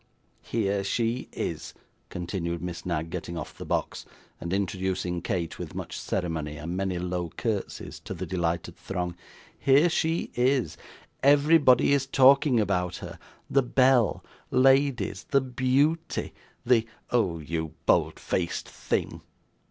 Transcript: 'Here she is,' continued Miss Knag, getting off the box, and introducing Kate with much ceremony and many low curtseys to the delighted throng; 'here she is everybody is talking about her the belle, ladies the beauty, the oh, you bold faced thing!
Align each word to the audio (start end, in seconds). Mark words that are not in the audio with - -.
'Here 0.41 0.83
she 0.83 1.29
is,' 1.31 1.75
continued 2.09 2.59
Miss 2.59 2.87
Knag, 2.87 3.11
getting 3.11 3.37
off 3.37 3.55
the 3.59 3.67
box, 3.67 4.03
and 4.39 4.51
introducing 4.51 5.21
Kate 5.21 5.59
with 5.59 5.75
much 5.75 5.95
ceremony 5.99 6.57
and 6.57 6.75
many 6.75 6.97
low 6.97 7.29
curtseys 7.37 7.99
to 7.99 8.15
the 8.15 8.25
delighted 8.25 8.75
throng; 8.75 9.15
'here 9.59 9.89
she 9.89 10.31
is 10.33 10.75
everybody 11.21 11.93
is 11.93 12.07
talking 12.07 12.59
about 12.59 12.95
her 12.95 13.19
the 13.47 13.61
belle, 13.61 14.25
ladies 14.49 15.25
the 15.25 15.39
beauty, 15.41 16.33
the 16.65 16.87
oh, 17.11 17.37
you 17.37 17.75
bold 17.85 18.19
faced 18.19 18.67
thing! 18.67 19.21